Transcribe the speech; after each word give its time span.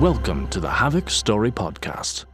Welcome 0.00 0.46
to 0.50 0.60
the 0.60 0.68
Havok 0.68 1.10
Story 1.10 1.50
Podcast. 1.50 2.26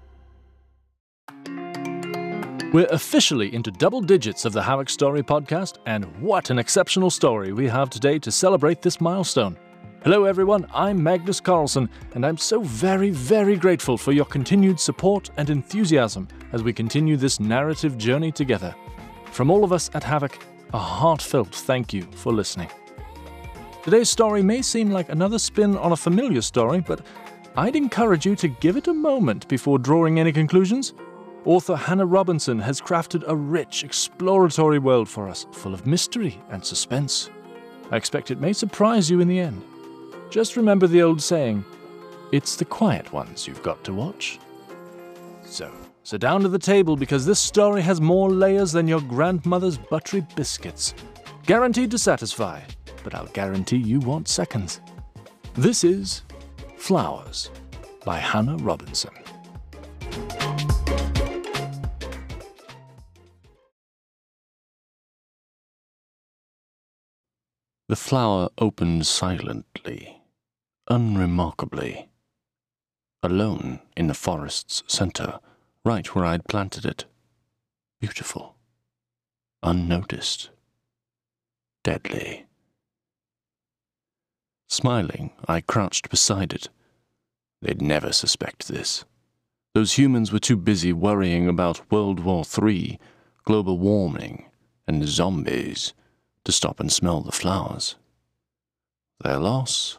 We're 2.74 2.88
officially 2.90 3.54
into 3.54 3.70
double 3.70 4.02
digits 4.02 4.44
of 4.44 4.52
the 4.52 4.60
Havok 4.60 4.90
Story 4.90 5.22
Podcast, 5.22 5.78
and 5.86 6.04
what 6.20 6.50
an 6.50 6.58
exceptional 6.58 7.08
story 7.08 7.54
we 7.54 7.66
have 7.68 7.88
today 7.88 8.18
to 8.18 8.30
celebrate 8.30 8.82
this 8.82 9.00
milestone. 9.00 9.56
Hello, 10.02 10.24
everyone. 10.24 10.66
I'm 10.74 11.02
Magnus 11.02 11.40
Carlson, 11.40 11.88
and 12.14 12.26
I'm 12.26 12.36
so 12.36 12.60
very, 12.60 13.08
very 13.08 13.56
grateful 13.56 13.96
for 13.96 14.12
your 14.12 14.26
continued 14.26 14.78
support 14.78 15.30
and 15.38 15.48
enthusiasm 15.48 16.28
as 16.52 16.62
we 16.62 16.74
continue 16.74 17.16
this 17.16 17.40
narrative 17.40 17.96
journey 17.96 18.30
together. 18.30 18.74
From 19.32 19.50
all 19.50 19.64
of 19.64 19.72
us 19.72 19.88
at 19.94 20.02
Havok, 20.02 20.38
a 20.74 20.78
heartfelt 20.78 21.54
thank 21.54 21.94
you 21.94 22.02
for 22.12 22.30
listening. 22.30 22.68
Today's 23.82 24.10
story 24.10 24.42
may 24.42 24.60
seem 24.60 24.90
like 24.90 25.08
another 25.08 25.38
spin 25.38 25.78
on 25.78 25.92
a 25.92 25.96
familiar 25.96 26.42
story, 26.42 26.80
but 26.80 27.00
I'd 27.56 27.76
encourage 27.76 28.26
you 28.26 28.34
to 28.36 28.48
give 28.48 28.76
it 28.76 28.88
a 28.88 28.94
moment 28.94 29.46
before 29.46 29.78
drawing 29.78 30.18
any 30.18 30.32
conclusions. 30.32 30.92
Author 31.44 31.76
Hannah 31.76 32.04
Robinson 32.04 32.58
has 32.58 32.80
crafted 32.80 33.22
a 33.28 33.36
rich, 33.36 33.84
exploratory 33.84 34.80
world 34.80 35.08
for 35.08 35.28
us, 35.28 35.46
full 35.52 35.72
of 35.72 35.86
mystery 35.86 36.40
and 36.50 36.64
suspense. 36.64 37.30
I 37.92 37.96
expect 37.96 38.32
it 38.32 38.40
may 38.40 38.52
surprise 38.52 39.08
you 39.08 39.20
in 39.20 39.28
the 39.28 39.38
end. 39.38 39.62
Just 40.30 40.56
remember 40.56 40.88
the 40.88 41.02
old 41.02 41.22
saying 41.22 41.64
it's 42.32 42.56
the 42.56 42.64
quiet 42.64 43.12
ones 43.12 43.46
you've 43.46 43.62
got 43.62 43.84
to 43.84 43.92
watch. 43.92 44.40
So, 45.44 45.72
sit 46.02 46.20
down 46.20 46.40
to 46.40 46.48
the 46.48 46.58
table 46.58 46.96
because 46.96 47.24
this 47.24 47.38
story 47.38 47.82
has 47.82 48.00
more 48.00 48.30
layers 48.30 48.72
than 48.72 48.88
your 48.88 49.02
grandmother's 49.02 49.78
buttery 49.78 50.26
biscuits. 50.34 50.92
Guaranteed 51.46 51.92
to 51.92 51.98
satisfy, 51.98 52.62
but 53.04 53.14
I'll 53.14 53.26
guarantee 53.26 53.76
you 53.76 54.00
want 54.00 54.26
seconds. 54.26 54.80
This 55.54 55.84
is 55.84 56.22
Flowers 56.84 57.50
by 58.04 58.18
Hannah 58.18 58.58
Robinson. 58.58 59.14
The 67.88 67.96
flower 67.96 68.50
opened 68.58 69.06
silently, 69.06 70.20
unremarkably, 70.86 72.10
alone 73.22 73.80
in 73.96 74.08
the 74.08 74.12
forest's 74.12 74.82
center, 74.86 75.38
right 75.86 76.06
where 76.14 76.26
I'd 76.26 76.44
planted 76.44 76.84
it. 76.84 77.06
Beautiful, 77.98 78.56
unnoticed, 79.62 80.50
deadly. 81.82 82.44
Smiling, 84.68 85.30
I 85.46 85.62
crouched 85.62 86.10
beside 86.10 86.52
it. 86.52 86.68
They'd 87.64 87.80
never 87.80 88.12
suspect 88.12 88.68
this. 88.68 89.06
Those 89.72 89.94
humans 89.94 90.30
were 90.30 90.38
too 90.38 90.56
busy 90.56 90.92
worrying 90.92 91.48
about 91.48 91.90
World 91.90 92.20
War 92.20 92.44
III, 92.44 93.00
global 93.44 93.78
warming, 93.78 94.44
and 94.86 95.08
zombies 95.08 95.94
to 96.44 96.52
stop 96.52 96.78
and 96.78 96.92
smell 96.92 97.22
the 97.22 97.32
flowers. 97.32 97.96
Their 99.22 99.38
loss? 99.38 99.96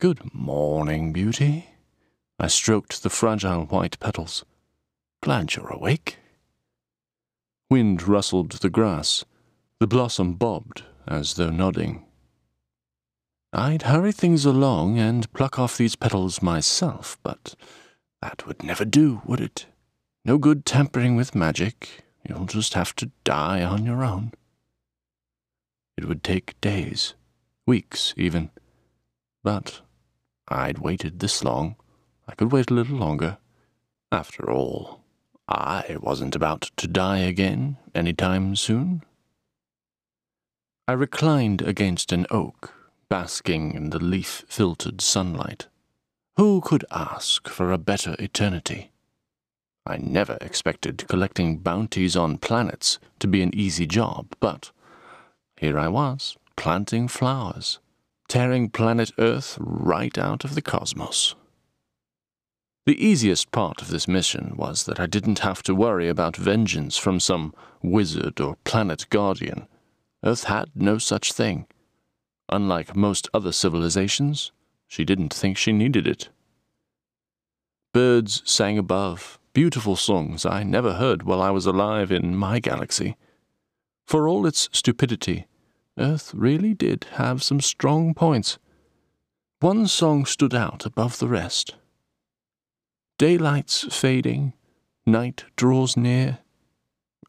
Good 0.00 0.34
morning, 0.34 1.12
beauty. 1.12 1.66
I 2.40 2.46
stroked 2.46 3.02
the 3.02 3.10
fragile 3.10 3.66
white 3.66 4.00
petals. 4.00 4.46
Glad 5.22 5.54
you're 5.54 5.68
awake. 5.68 6.16
Wind 7.68 8.08
rustled 8.08 8.52
the 8.52 8.70
grass. 8.70 9.26
The 9.80 9.86
blossom 9.86 10.32
bobbed 10.32 10.82
as 11.06 11.34
though 11.34 11.50
nodding. 11.50 12.05
I'd 13.52 13.82
hurry 13.82 14.12
things 14.12 14.44
along 14.44 14.98
and 14.98 15.32
pluck 15.32 15.58
off 15.58 15.76
these 15.76 15.96
petals 15.96 16.42
myself, 16.42 17.18
but 17.22 17.54
that 18.20 18.46
would 18.46 18.62
never 18.62 18.84
do, 18.84 19.22
would 19.24 19.40
it? 19.40 19.66
No 20.24 20.38
good 20.38 20.66
tampering 20.66 21.16
with 21.16 21.34
magic. 21.34 22.04
You'll 22.28 22.46
just 22.46 22.74
have 22.74 22.94
to 22.96 23.10
die 23.24 23.62
on 23.62 23.86
your 23.86 24.02
own. 24.02 24.32
It 25.96 26.06
would 26.06 26.22
take 26.22 26.60
days, 26.60 27.14
weeks 27.66 28.12
even. 28.16 28.50
But 29.44 29.80
I'd 30.48 30.78
waited 30.78 31.20
this 31.20 31.44
long. 31.44 31.76
I 32.28 32.34
could 32.34 32.52
wait 32.52 32.70
a 32.70 32.74
little 32.74 32.96
longer. 32.96 33.38
After 34.10 34.50
all, 34.50 35.04
I 35.48 35.96
wasn't 36.00 36.34
about 36.34 36.70
to 36.76 36.88
die 36.88 37.18
again 37.18 37.78
any 37.94 38.12
time 38.12 38.56
soon. 38.56 39.02
I 40.88 40.92
reclined 40.92 41.62
against 41.62 42.12
an 42.12 42.26
oak, 42.30 42.74
basking 43.08 43.74
in 43.74 43.90
the 43.90 44.02
leaf 44.02 44.44
filtered 44.48 45.00
sunlight. 45.00 45.66
Who 46.36 46.60
could 46.60 46.84
ask 46.90 47.48
for 47.48 47.72
a 47.72 47.78
better 47.78 48.16
eternity? 48.18 48.90
I 49.86 49.98
never 49.98 50.36
expected 50.40 51.06
collecting 51.08 51.58
bounties 51.58 52.16
on 52.16 52.38
planets 52.38 52.98
to 53.20 53.28
be 53.28 53.40
an 53.42 53.54
easy 53.54 53.86
job, 53.86 54.34
but 54.40 54.72
here 55.56 55.78
I 55.78 55.88
was, 55.88 56.36
planting 56.56 57.08
flowers, 57.08 57.78
tearing 58.28 58.68
planet 58.68 59.12
Earth 59.18 59.56
right 59.60 60.18
out 60.18 60.44
of 60.44 60.54
the 60.54 60.62
cosmos. 60.62 61.34
The 62.84 63.04
easiest 63.04 63.50
part 63.50 63.80
of 63.80 63.88
this 63.88 64.06
mission 64.06 64.54
was 64.56 64.84
that 64.84 65.00
I 65.00 65.06
didn't 65.06 65.40
have 65.40 65.62
to 65.64 65.74
worry 65.74 66.08
about 66.08 66.36
vengeance 66.36 66.96
from 66.96 67.18
some 67.18 67.54
wizard 67.82 68.40
or 68.40 68.56
planet 68.64 69.06
guardian. 69.10 69.66
Earth 70.24 70.44
had 70.44 70.70
no 70.74 70.98
such 70.98 71.32
thing. 71.32 71.66
Unlike 72.48 72.94
most 72.94 73.28
other 73.34 73.52
civilizations, 73.52 74.52
she 74.86 75.04
didn't 75.04 75.34
think 75.34 75.56
she 75.56 75.72
needed 75.72 76.06
it. 76.06 76.28
Birds 77.92 78.42
sang 78.44 78.78
above, 78.78 79.38
beautiful 79.52 79.96
songs 79.96 80.44
I 80.44 80.62
never 80.62 80.94
heard 80.94 81.22
while 81.22 81.40
I 81.40 81.50
was 81.50 81.66
alive 81.66 82.12
in 82.12 82.36
my 82.36 82.60
galaxy. 82.60 83.16
For 84.06 84.28
all 84.28 84.46
its 84.46 84.68
stupidity, 84.72 85.46
Earth 85.98 86.32
really 86.34 86.74
did 86.74 87.06
have 87.12 87.42
some 87.42 87.60
strong 87.60 88.14
points. 88.14 88.58
One 89.60 89.86
song 89.86 90.26
stood 90.26 90.54
out 90.54 90.84
above 90.84 91.18
the 91.18 91.28
rest. 91.28 91.74
Daylight's 93.18 93.84
fading, 93.96 94.52
night 95.06 95.44
draws 95.56 95.96
near. 95.96 96.40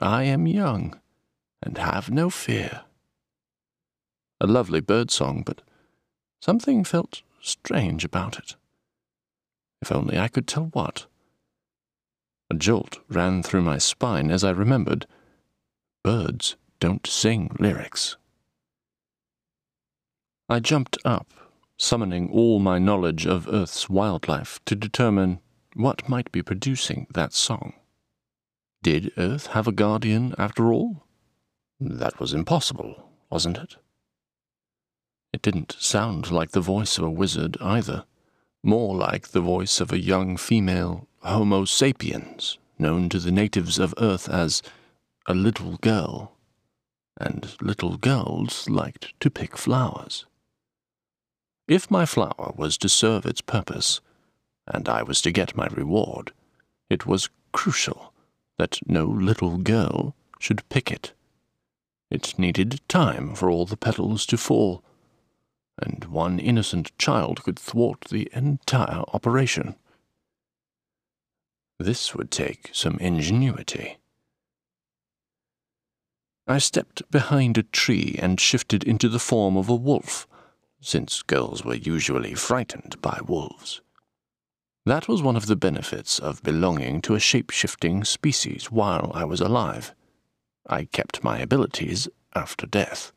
I 0.01 0.23
am 0.23 0.45
young 0.45 0.99
and 1.63 1.78
have 1.78 2.11
no 2.11 2.29
fear. 2.29 2.81
A 4.40 4.48
lovely 4.48 4.81
bird 4.81 5.09
song, 5.09 5.44
but 5.46 5.62
something 6.42 6.84
felt 6.84 7.22
strange 7.42 8.06
about 8.06 8.38
it. 8.38 8.56
If 9.81 9.92
only 9.92 10.18
I 10.18 10.28
could 10.28 10.48
tell 10.48 10.66
what. 10.66 11.06
A 12.50 12.56
jolt 12.56 13.00
ran 13.09 13.44
through 13.44 13.64
my 13.64 13.78
spine 13.78 14.31
as 14.31 14.44
I 14.44 14.52
remembered 14.52 15.06
birds 16.03 16.56
don't 16.80 17.06
sing 17.06 17.56
lyrics. 17.59 18.16
I 20.47 20.59
jumped 20.59 20.97
up, 21.03 21.28
summoning 21.78 22.30
all 22.31 22.59
my 22.59 22.80
knowledge 22.80 23.26
of 23.28 23.50
Earth's 23.52 23.90
wildlife 23.90 24.59
to 24.66 24.76
determine 24.76 25.40
what 25.74 26.08
might 26.08 26.31
be 26.31 26.42
producing 26.42 27.08
that 27.14 27.34
song. 27.34 27.74
Did 28.81 29.12
Earth 29.18 29.47
have 29.47 29.68
a 29.68 29.74
guardian 29.74 30.34
after 30.38 30.72
all? 30.72 31.03
That 31.80 32.20
was 32.20 32.34
impossible, 32.34 33.09
wasn't 33.30 33.58
it? 33.58 33.76
It 35.34 35.42
didn't 35.42 35.76
sound 35.80 36.32
like 36.32 36.52
the 36.52 36.62
voice 36.62 36.98
of 36.98 37.04
a 37.04 37.10
wizard 37.10 37.58
either, 37.62 38.06
more 38.64 38.96
like 38.96 39.30
the 39.30 39.42
voice 39.42 39.80
of 39.80 39.92
a 39.92 40.00
young 40.00 40.38
female 40.38 41.08
Homo 41.20 41.66
sapiens, 41.66 42.58
known 42.80 43.10
to 43.10 43.20
the 43.20 43.32
natives 43.32 43.80
of 43.80 43.94
Earth 43.98 44.30
as 44.30 44.64
a 45.26 45.34
little 45.34 45.78
girl. 45.78 46.32
And 47.20 47.56
little 47.62 47.98
girls 47.98 48.70
liked 48.70 49.14
to 49.20 49.29
pick 49.29 49.58
flowers. 49.58 50.26
If 51.68 51.91
my 51.91 52.06
flower 52.06 52.53
was 52.56 52.78
to 52.78 52.88
serve 52.88 53.26
its 53.26 53.41
purpose, 53.41 54.00
and 54.66 54.88
I 54.88 55.03
was 55.03 55.22
to 55.23 55.32
get 55.32 55.58
my 55.58 55.68
reward, 55.68 56.32
it 56.90 57.06
was 57.06 57.30
crucial 57.52 58.14
that 58.58 58.80
no 58.85 59.06
little 59.06 59.58
girl 59.58 60.16
should 60.40 60.68
pick 60.70 60.91
it. 60.91 61.14
It 62.09 62.38
needed 62.40 62.82
time 62.88 63.35
for 63.35 63.50
all 63.50 63.66
the 63.66 63.76
petals 63.76 64.26
to 64.28 64.38
fall, 64.38 64.84
one 66.08 66.40
innocent 66.40 66.98
child 66.98 67.44
could 67.44 67.59
thwart 67.59 68.06
the 68.09 68.30
entire 68.34 69.04
operation. 69.14 69.76
This 71.80 72.16
would 72.16 72.32
take 72.32 72.70
some 72.74 72.98
ingenuity. 73.00 73.98
I 76.48 76.59
stepped 76.59 77.09
behind 77.12 77.58
a 77.58 77.64
tree 77.64 78.18
and 78.22 78.40
shifted 78.40 78.84
into 78.84 79.09
the 79.09 79.20
form 79.20 79.58
of 79.58 79.70
a 79.70 79.76
wolf 79.76 80.28
since 80.80 81.22
girls 81.22 81.66
were 81.66 81.76
usually 81.76 82.34
frightened 82.34 83.02
by 83.02 83.20
wolves. 83.26 83.82
That 84.86 85.09
was 85.09 85.22
one 85.22 85.36
of 85.36 85.48
the 85.48 85.58
benefits 85.58 86.18
of 86.18 86.42
belonging 86.44 87.02
to 87.02 87.16
a 87.16 87.20
shape 87.20 87.50
shifting 87.50 88.06
species 88.06 88.72
while 88.72 89.12
I 89.14 89.26
was 89.26 89.42
alive. 89.42 89.94
I 90.66 90.86
kept 90.86 91.24
my 91.24 91.40
abilities 91.40 92.08
after 92.34 92.66
death. 92.66 93.12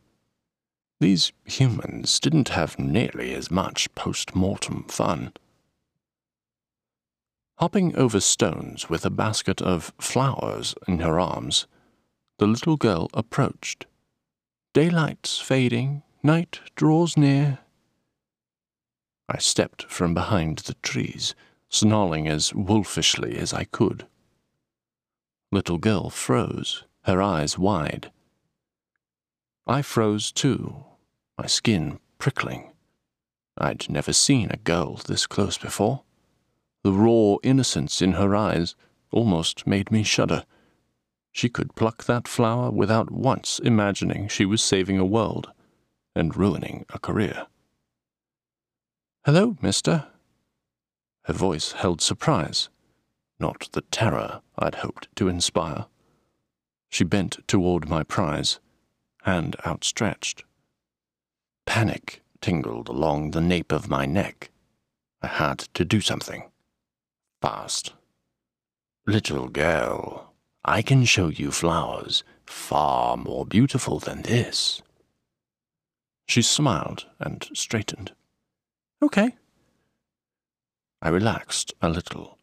These 1.01 1.33
humans 1.47 2.21
didn't 2.21 2.51
have 2.51 2.79
nearly 2.79 3.33
as 3.33 3.51
much 3.51 3.95
post 3.95 4.37
mortem 4.37 4.85
fun. 4.85 5.33
Hopping 7.57 7.97
over 7.97 8.21
stones 8.21 8.91
with 8.91 9.07
a 9.07 9.11
basket 9.11 9.63
of 9.63 9.95
flowers 9.99 10.75
in 10.87 10.99
her 10.99 11.19
arms, 11.19 11.67
the 12.39 12.47
little 12.47 12.77
girl 12.77 13.09
approached. 13.15 13.87
Daylight's 14.75 15.39
fading, 15.39 16.03
night 16.23 16.61
draws 16.77 17.17
near. 17.17 17.61
I 19.27 19.39
stepped 19.39 19.85
from 19.85 20.13
behind 20.13 20.59
the 20.59 20.75
trees, 20.83 21.35
snarling 21.71 22.29
as 22.29 22.55
wolfishly 22.55 23.39
as 23.39 23.55
I 23.55 23.65
could. 23.65 24.07
Little 25.51 25.79
girl 25.79 26.11
froze, 26.11 26.85
her 27.05 27.23
eyes 27.23 27.59
wide. 27.59 28.13
I 29.67 29.81
froze 29.83 30.31
too, 30.31 30.85
my 31.41 31.47
skin 31.47 31.99
prickling. 32.19 32.71
I'd 33.57 33.89
never 33.89 34.13
seen 34.13 34.51
a 34.51 34.59
girl 34.59 34.97
this 34.97 35.27
close 35.27 35.57
before. 35.57 36.03
The 36.85 36.93
raw 36.93 37.37
innocence 37.43 38.03
in 38.03 38.13
her 38.13 38.37
eyes 38.37 38.77
almost 39.11 39.67
made 39.67 39.91
me 39.91 40.03
shudder. 40.03 40.45
She 41.33 41.49
could 41.49 41.75
pluck 41.75 42.05
that 42.05 42.29
flower 42.29 42.71
without 42.71 43.11
once 43.11 43.59
imagining 43.59 44.29
she 44.29 44.45
was 44.45 44.63
saving 44.63 44.99
a 44.99 45.05
world 45.07 45.51
and 46.15 46.37
ruining 46.37 46.85
a 46.91 46.99
career. 46.99 47.47
Hello, 49.25 49.57
mister. 49.63 50.09
Her 51.23 51.33
voice 51.33 51.73
held 51.73 52.03
surprise, 52.03 52.69
not 53.39 53.71
the 53.73 53.83
terror 53.83 54.43
I'd 54.59 54.77
hoped 54.77 55.09
to 55.17 55.29
inspire. 55.29 55.87
She 56.91 57.05
bent 57.05 57.39
toward 57.49 57.89
my 57.89 58.03
prize, 58.03 58.61
hand 59.23 59.57
outstretched. 59.65 60.45
Panic 61.71 62.21
tingled 62.41 62.89
along 62.89 63.31
the 63.31 63.41
nape 63.41 63.71
of 63.71 63.89
my 63.89 64.05
neck. 64.05 64.51
I 65.23 65.29
had 65.29 65.61
to 65.75 65.85
do 65.85 66.01
something 66.01 66.51
fast. 67.41 67.93
Little 69.07 69.47
girl, 69.47 70.35
I 70.65 70.83
can 70.83 71.05
show 71.05 71.29
you 71.29 71.53
flowers 71.53 72.25
far 72.45 73.17
more 73.17 73.47
beautiful 73.47 74.01
than 74.01 74.23
this. 74.23 74.83
She 76.27 76.43
smiled 76.43 77.07
and 77.21 77.49
straightened. 77.55 78.15
Okay. 79.01 79.37
I 81.01 81.09
relaxed 81.09 81.73
a 81.81 81.89
little. 81.89 82.37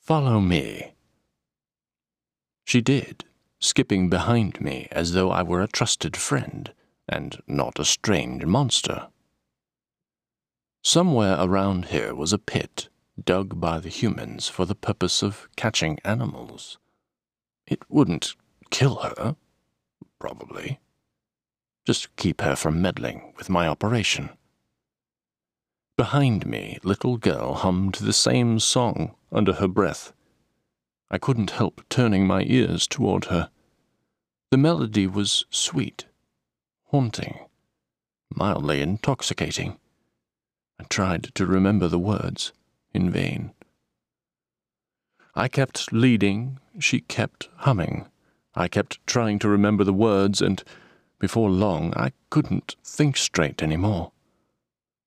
Follow 0.00 0.40
me. 0.40 0.94
She 2.64 2.80
did, 2.80 3.24
skipping 3.60 4.10
behind 4.10 4.60
me 4.60 4.88
as 4.90 5.12
though 5.12 5.30
I 5.30 5.44
were 5.44 5.62
a 5.62 5.68
trusted 5.68 6.16
friend 6.16 6.72
and 7.08 7.42
not 7.46 7.78
a 7.78 7.84
strange 7.84 8.44
monster. 8.44 9.08
Somewhere 10.82 11.36
around 11.38 11.86
here 11.86 12.14
was 12.14 12.32
a 12.32 12.38
pit 12.38 12.88
dug 13.22 13.60
by 13.60 13.78
the 13.78 13.88
humans 13.88 14.48
for 14.48 14.64
the 14.64 14.74
purpose 14.74 15.22
of 15.22 15.48
catching 15.56 15.98
animals. 16.04 16.78
It 17.66 17.82
wouldn't 17.88 18.36
kill 18.70 18.96
her, 18.96 19.36
probably. 20.18 20.78
Just 21.86 22.14
keep 22.16 22.40
her 22.40 22.56
from 22.56 22.82
meddling 22.82 23.32
with 23.36 23.48
my 23.48 23.66
operation. 23.66 24.30
Behind 25.96 26.46
me, 26.46 26.78
little 26.82 27.16
girl 27.16 27.54
hummed 27.54 27.94
the 27.94 28.12
same 28.12 28.60
song 28.60 29.14
under 29.32 29.54
her 29.54 29.68
breath. 29.68 30.12
I 31.10 31.18
couldn't 31.18 31.50
help 31.50 31.82
turning 31.88 32.26
my 32.26 32.42
ears 32.42 32.86
toward 32.86 33.26
her. 33.26 33.50
The 34.50 34.58
melody 34.58 35.06
was 35.06 35.46
sweet, 35.50 36.04
haunting, 36.96 37.38
mildly 38.34 38.80
intoxicating. 38.80 39.76
I 40.80 40.84
tried 40.84 41.24
to 41.34 41.44
remember 41.44 41.88
the 41.88 41.98
words 41.98 42.54
in 42.94 43.10
vain. 43.10 43.50
I 45.34 45.48
kept 45.48 45.92
leading, 45.92 46.58
she 46.78 47.00
kept 47.00 47.50
humming. 47.56 48.06
I 48.54 48.68
kept 48.68 49.06
trying 49.06 49.38
to 49.40 49.48
remember 49.50 49.84
the 49.84 49.92
words, 49.92 50.40
and 50.40 50.64
before 51.18 51.50
long 51.50 51.92
I 51.94 52.12
couldn't 52.30 52.76
think 52.82 53.18
straight 53.18 53.62
any 53.62 53.76
more. 53.76 54.12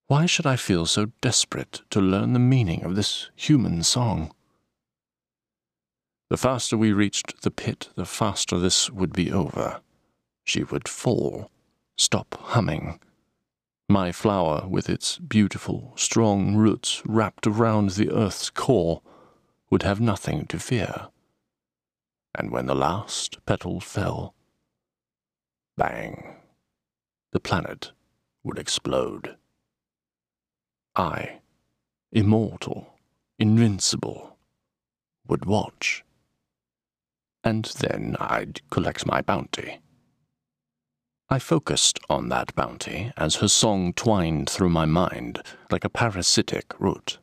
Why 0.06 0.28
should 0.28 0.46
I 0.46 0.58
feel 0.58 0.86
so 0.86 1.08
desperate 1.22 1.82
to 1.90 2.00
learn 2.00 2.34
the 2.34 2.50
meaning 2.56 2.84
of 2.84 2.96
this 2.96 3.32
human 3.36 3.82
song? 3.82 4.32
The 6.30 6.38
faster 6.38 6.78
we 6.78 6.92
reached 6.92 7.42
the 7.42 7.50
pit, 7.50 7.90
the 7.96 8.06
faster 8.06 8.60
this 8.60 8.92
would 8.92 9.12
be 9.12 9.32
over. 9.32 9.82
She 10.44 10.62
would 10.62 10.88
fall, 10.88 11.50
stop 12.00 12.38
humming, 12.40 12.98
my 13.90 14.10
flower, 14.12 14.66
with 14.70 14.90
its 14.90 15.18
beautiful, 15.18 15.92
strong 15.98 16.56
roots 16.56 17.02
wrapped 17.06 17.46
around 17.46 17.90
the 17.90 18.10
earth's 18.10 18.50
core, 18.50 19.02
would 19.70 19.84
have 19.84 20.00
nothing 20.00 20.46
to 20.46 20.60
fear. 20.60 21.10
And 22.34 22.52
when 22.52 22.68
the 22.68 22.76
last 22.76 23.44
petal 23.46 23.82
fell, 23.82 24.34
bang, 25.76 26.38
the 27.34 27.40
planet 27.42 27.92
would 28.44 28.58
explode. 28.58 29.36
I, 30.96 31.40
immortal, 32.14 32.94
invincible, 33.38 34.38
would 35.28 35.44
watch. 35.44 36.06
And 37.44 37.66
then 37.66 38.16
I'd 38.22 38.62
collect 38.70 39.06
my 39.06 39.22
bounty. 39.22 39.80
I 41.32 41.38
focused 41.38 42.00
on 42.10 42.30
that 42.30 42.56
bounty 42.56 43.14
as 43.16 43.36
her 43.36 43.48
song 43.48 43.94
twined 43.94 44.50
through 44.50 44.70
my 44.70 44.86
mind 44.86 45.44
like 45.70 45.86
a 45.86 45.90
parasitic 45.90 46.74
root. 46.80 47.20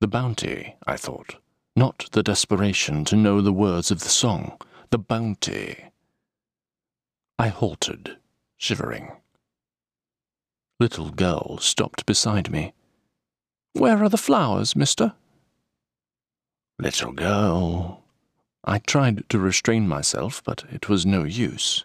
The 0.00 0.06
bounty, 0.06 0.76
I 0.86 0.96
thought, 0.96 1.34
not 1.74 2.08
the 2.12 2.22
desperation 2.22 3.04
to 3.06 3.16
know 3.16 3.40
the 3.40 3.52
words 3.52 3.90
of 3.90 4.00
the 4.00 4.08
song, 4.08 4.56
the 4.90 4.98
bounty. 4.98 5.86
I 7.40 7.48
halted, 7.48 8.18
shivering. 8.56 9.10
Little 10.78 11.10
girl 11.10 11.58
stopped 11.58 12.06
beside 12.06 12.52
me. 12.52 12.72
Where 13.72 14.00
are 14.04 14.08
the 14.08 14.16
flowers, 14.16 14.76
mister? 14.76 15.14
Little 16.78 17.12
girl. 17.12 18.04
I 18.64 18.78
tried 18.78 19.28
to 19.30 19.40
restrain 19.40 19.88
myself, 19.88 20.40
but 20.44 20.62
it 20.70 20.88
was 20.88 21.04
no 21.04 21.24
use. 21.24 21.84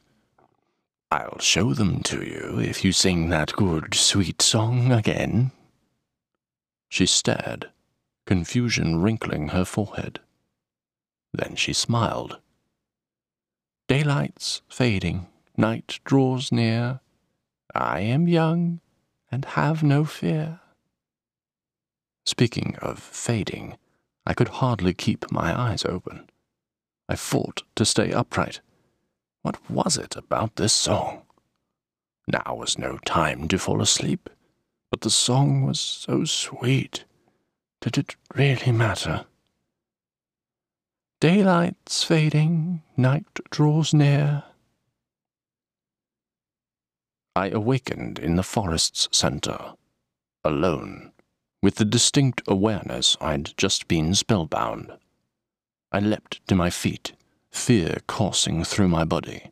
I'll 1.13 1.37
show 1.37 1.75
them 1.75 2.01
to 2.05 2.23
you 2.23 2.59
if 2.59 2.83
you 2.83 2.91
sing 2.91 3.29
that 3.29 3.53
good, 3.53 3.93
sweet 3.93 4.41
song 4.41 4.91
again. 4.91 5.51
She 6.89 7.05
stared, 7.05 7.69
confusion 8.25 8.99
wrinkling 8.99 9.49
her 9.49 9.63
forehead. 9.63 10.21
Then 11.31 11.55
she 11.55 11.71
smiled. 11.71 12.39
Daylight's 13.87 14.63
fading, 14.67 15.27
night 15.55 15.99
draws 16.03 16.51
near. 16.51 16.99
I 17.75 17.99
am 17.99 18.27
young 18.27 18.79
and 19.31 19.45
have 19.45 19.83
no 19.83 20.05
fear. 20.05 20.61
Speaking 22.25 22.75
of 22.81 22.97
fading, 22.97 23.77
I 24.25 24.33
could 24.33 24.47
hardly 24.47 24.95
keep 24.95 25.31
my 25.31 25.55
eyes 25.55 25.85
open. 25.85 26.27
I 27.07 27.15
fought 27.15 27.61
to 27.75 27.85
stay 27.85 28.11
upright 28.11 28.61
what 29.43 29.69
was 29.69 29.97
it 29.97 30.15
about 30.15 30.55
this 30.55 30.73
song? 30.73 31.21
Now 32.27 32.55
was 32.55 32.77
no 32.77 32.97
time 33.05 33.47
to 33.49 33.59
fall 33.59 33.81
asleep, 33.81 34.29
but 34.89 35.01
the 35.01 35.09
song 35.09 35.63
was 35.63 35.79
so 35.79 36.23
sweet. 36.23 37.03
Did 37.81 37.97
it 37.97 38.15
really 38.33 38.71
matter? 38.71 39.25
Daylight's 41.19 42.03
fading, 42.03 42.83
night 42.95 43.25
draws 43.49 43.93
near. 43.93 44.43
I 47.35 47.49
awakened 47.49 48.19
in 48.19 48.37
the 48.37 48.43
forest's 48.43 49.09
center, 49.11 49.73
alone, 50.45 51.11
with 51.61 51.75
the 51.75 51.85
distinct 51.85 52.41
awareness 52.47 53.17
I'd 53.19 53.57
just 53.57 53.89
been 53.89 54.15
spellbound. 54.15 54.93
I 55.91 55.99
leapt 55.99 56.47
to 56.47 56.55
my 56.55 56.69
feet 56.69 57.13
fear 57.53 57.99
coursing 58.07 58.63
through 58.63 58.89
my 58.89 59.05
body. 59.05 59.51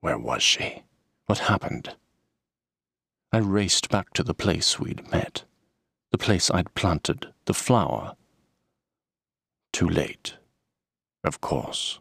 Where 0.00 0.18
was 0.18 0.42
she? 0.42 0.82
What 1.26 1.38
happened? 1.38 1.94
I 3.32 3.38
raced 3.38 3.88
back 3.88 4.12
to 4.14 4.22
the 4.22 4.34
place 4.34 4.78
we'd 4.78 5.10
met, 5.10 5.44
the 6.10 6.18
place 6.18 6.50
I'd 6.50 6.74
planted 6.74 7.32
the 7.46 7.54
flower. 7.54 8.16
Too 9.72 9.88
late, 9.88 10.34
of 11.24 11.40
course. 11.40 12.00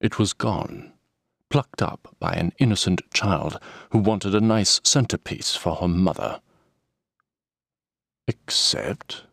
It 0.00 0.18
was 0.18 0.32
gone, 0.32 0.92
plucked 1.48 1.82
up 1.82 2.14
by 2.18 2.32
an 2.32 2.52
innocent 2.58 3.02
child 3.12 3.58
who 3.90 3.98
wanted 3.98 4.34
a 4.34 4.40
nice 4.40 4.80
centerpiece 4.84 5.54
for 5.54 5.76
her 5.76 5.88
mother. 5.88 6.40
Except 8.28 9.25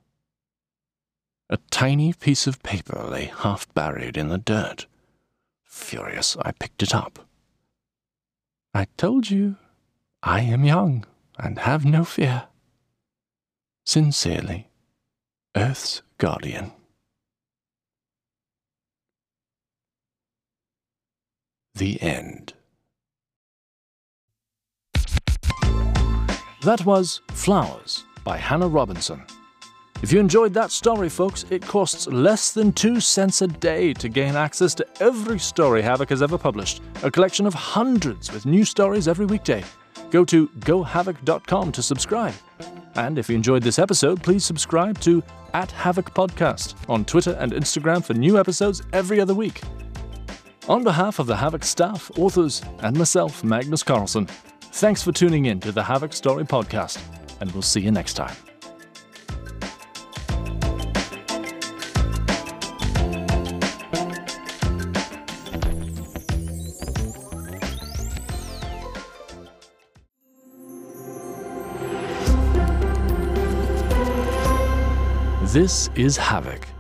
a 1.50 1.58
tiny 1.70 2.14
piece 2.14 2.48
of 2.48 2.64
paper 2.64 3.04
lay 3.04 3.26
half 3.26 3.72
buried 3.74 4.18
in 4.18 4.30
the 4.30 4.38
dirt. 4.38 4.88
Furious, 5.64 6.38
I 6.42 6.52
picked 6.52 6.84
it 6.84 6.96
up. 6.96 7.28
I 8.74 8.88
told 8.98 9.30
you, 9.30 9.58
I 10.22 10.42
am 10.42 10.64
young 10.64 11.06
and 11.38 11.60
have 11.60 11.86
no 11.86 12.06
fear. 12.06 12.44
Sincerely, 13.86 14.70
Earth's 15.56 16.02
Guardian. 16.18 16.72
The 21.76 22.02
End. 22.02 22.54
That 26.64 26.86
was 26.86 27.20
Flowers 27.32 28.06
by 28.24 28.38
Hannah 28.38 28.70
Robinson. 28.70 29.24
If 30.04 30.12
you 30.12 30.20
enjoyed 30.20 30.54
that 30.56 30.70
story, 30.70 31.08
folks, 31.08 31.46
it 31.50 31.62
costs 31.62 32.08
less 32.08 32.52
than 32.52 32.74
two 32.74 33.00
cents 33.00 33.42
a 33.42 33.48
day 33.48 33.94
to 33.94 34.10
gain 34.10 34.36
access 34.36 34.76
to 34.76 34.86
every 35.00 35.40
story 35.40 35.82
Havok 35.82 36.10
has 36.10 36.22
ever 36.22 36.38
published, 36.38 36.82
a 37.04 37.10
collection 37.10 37.46
of 37.46 37.54
hundreds 37.54 38.30
with 38.30 38.46
new 38.46 38.66
stories 38.66 39.08
every 39.08 39.26
weekday. 39.26 39.64
Go 40.12 40.26
to 40.26 40.50
gohavok.com 40.60 41.72
to 41.72 41.82
subscribe. 41.82 42.34
And 42.96 43.18
if 43.18 43.30
you 43.30 43.36
enjoyed 43.38 43.64
this 43.64 43.80
episode, 43.80 44.22
please 44.22 44.44
subscribe 44.44 45.00
to 45.00 45.24
at 45.54 45.70
Havok 45.70 46.14
Podcast 46.14 46.76
on 46.90 47.06
Twitter 47.06 47.38
and 47.40 47.54
Instagram 47.54 48.04
for 48.04 48.14
new 48.14 48.38
episodes 48.38 48.82
every 48.92 49.22
other 49.22 49.34
week. 49.34 49.62
On 50.68 50.84
behalf 50.84 51.20
of 51.20 51.28
the 51.28 51.36
Havok 51.36 51.64
staff, 51.64 52.12
authors, 52.18 52.62
and 52.80 52.98
myself, 52.98 53.42
Magnus 53.42 53.84
Carlson, 53.84 54.26
thanks 54.74 55.02
for 55.02 55.14
tuning 55.14 55.46
in 55.46 55.62
to 55.62 55.72
the 55.72 55.84
Havok 55.84 56.14
Story 56.14 56.44
Podcast, 56.44 57.02
and 57.40 57.50
we'll 57.54 57.62
see 57.62 57.80
you 57.80 57.92
next 57.92 58.16
time. 58.16 58.36
This 75.54 75.92
is 75.94 76.18
Havok 76.18 76.73